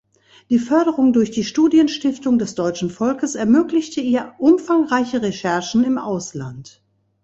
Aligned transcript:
Die 0.49 0.57
Förderung 0.57 1.13
durch 1.13 1.29
die 1.29 1.43
Studienstiftung 1.43 2.39
des 2.39 2.55
deutschen 2.55 2.89
Volkes 2.89 3.35
ermöglichte 3.35 4.01
ihr 4.01 4.33
umfangreiche 4.39 5.21
Recherchen 5.21 5.83
im 5.83 5.99
Ausland. 5.99 6.81